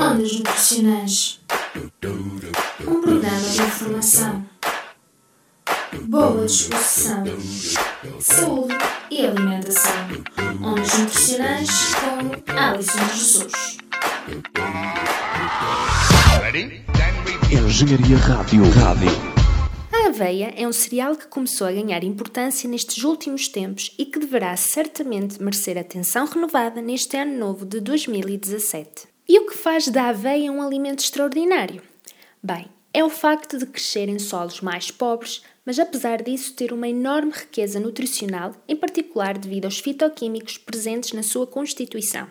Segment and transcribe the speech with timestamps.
[0.00, 1.40] Ondas Nutricionais
[2.86, 4.46] Um programa de informação,
[6.04, 7.22] boa disposição,
[8.18, 8.74] saúde
[9.10, 9.92] e alimentação.
[10.64, 13.76] Ondas Nutricionais com Alison Jesus.
[17.52, 18.62] Engenharia Rádio.
[18.70, 19.10] Rádio.
[19.92, 24.18] A aveia é um cereal que começou a ganhar importância nestes últimos tempos e que
[24.18, 29.09] deverá certamente merecer atenção renovada neste ano novo de 2017.
[29.32, 31.80] E o que faz da aveia um alimento extraordinário?
[32.42, 36.88] Bem, é o facto de crescer em solos mais pobres, mas apesar disso ter uma
[36.88, 42.26] enorme riqueza nutricional, em particular devido aos fitoquímicos presentes na sua constituição.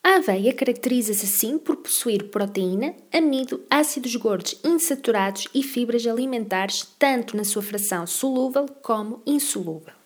[0.00, 7.36] A aveia caracteriza-se assim por possuir proteína, amido, ácidos gordos insaturados e fibras alimentares, tanto
[7.36, 9.97] na sua fração solúvel como insolúvel.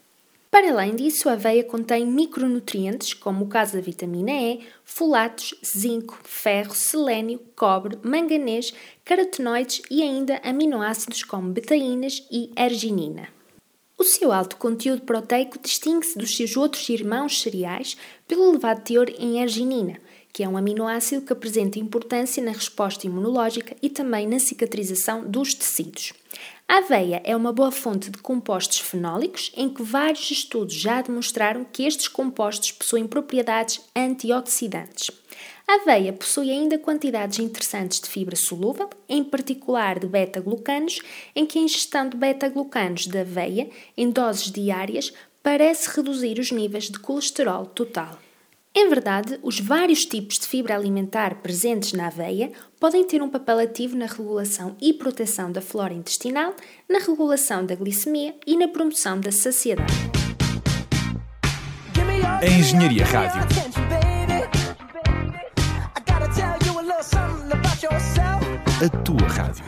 [0.53, 6.19] Para além disso, a aveia contém micronutrientes, como o caso da vitamina E, folatos, zinco,
[6.25, 13.31] ferro, selênio, cobre, manganês, carotenoides e ainda aminoácidos como betaínas e arginina.
[14.03, 19.41] O seu alto conteúdo proteico distingue-se dos seus outros irmãos cereais pelo elevado teor em
[19.41, 19.97] arginina,
[20.33, 25.55] que é um aminoácido que apresenta importância na resposta imunológica e também na cicatrização dos
[25.55, 26.13] tecidos.
[26.67, 31.65] A aveia é uma boa fonte de compostos fenólicos, em que vários estudos já demonstraram
[31.65, 35.13] que estes compostos possuem propriedades antioxidantes.
[35.67, 41.01] A aveia possui ainda quantidades interessantes de fibra solúvel, em particular de beta-glucanos,
[41.35, 46.85] em que a ingestão de beta-glucanos da aveia em doses diárias parece reduzir os níveis
[46.85, 48.19] de colesterol total.
[48.75, 53.59] Em verdade, os vários tipos de fibra alimentar presentes na aveia podem ter um papel
[53.59, 56.55] ativo na regulação e proteção da flora intestinal,
[56.89, 59.93] na regulação da glicemia e na promoção da saciedade.
[62.41, 64.02] A Engenharia Rádio.
[68.83, 69.65] A tua rádio.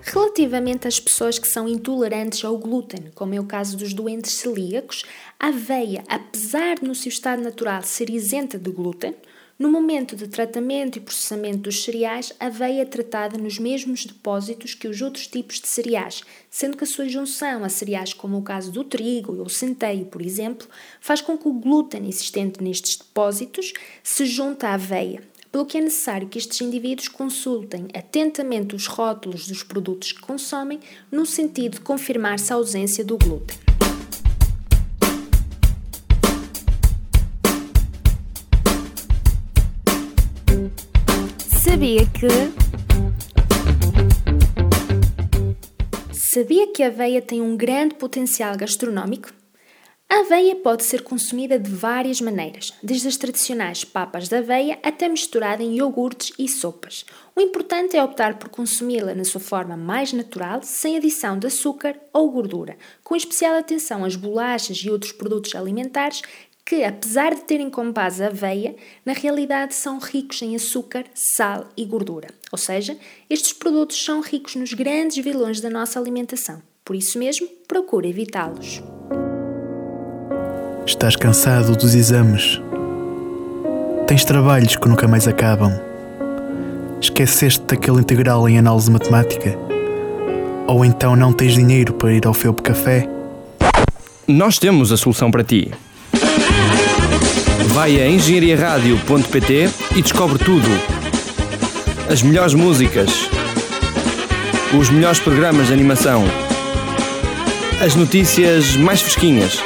[0.00, 5.04] Relativamente às pessoas que são intolerantes ao glúten, como é o caso dos doentes celíacos,
[5.38, 9.14] a aveia, apesar de no seu estado natural ser isenta de glúten,
[9.60, 14.72] no momento de tratamento e processamento dos cereais, a aveia é tratada nos mesmos depósitos
[14.72, 18.42] que os outros tipos de cereais, sendo que a sua junção a cereais como o
[18.42, 20.66] caso do trigo ou centeio, por exemplo,
[20.98, 25.22] faz com que o glúten existente nestes depósitos se junte à aveia,
[25.52, 30.80] pelo que é necessário que estes indivíduos consultem atentamente os rótulos dos produtos que consomem,
[31.12, 33.69] no sentido de confirmar-se a ausência do glúten.
[41.62, 42.26] Sabia que.
[46.10, 49.30] Sabia que a aveia tem um grande potencial gastronómico?
[50.08, 55.06] A aveia pode ser consumida de várias maneiras, desde as tradicionais papas de aveia até
[55.06, 57.04] misturada em iogurtes e sopas.
[57.36, 61.94] O importante é optar por consumi-la na sua forma mais natural, sem adição de açúcar
[62.10, 66.22] ou gordura, com especial atenção às bolachas e outros produtos alimentares
[66.70, 71.66] que, apesar de terem como base a aveia, na realidade são ricos em açúcar, sal
[71.76, 72.28] e gordura.
[72.52, 72.96] Ou seja,
[73.28, 76.62] estes produtos são ricos nos grandes vilões da nossa alimentação.
[76.84, 78.80] Por isso mesmo, procure evitá-los.
[80.86, 82.60] Estás cansado dos exames?
[84.06, 85.72] Tens trabalhos que nunca mais acabam?
[87.00, 89.58] Esqueceste daquele integral em análise matemática?
[90.68, 93.08] Ou então não tens dinheiro para ir ao Felpe Café?
[94.28, 95.72] Nós temos a solução para ti.
[97.68, 100.68] Vai a engenhariaradio.pt e descobre tudo.
[102.10, 103.28] As melhores músicas,
[104.78, 106.24] os melhores programas de animação,
[107.80, 109.62] as notícias mais fresquinhas.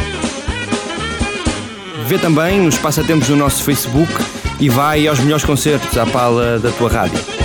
[2.06, 4.12] Vê também nos passatempos do nosso Facebook
[4.60, 7.43] e vai aos melhores concertos à pala da tua rádio.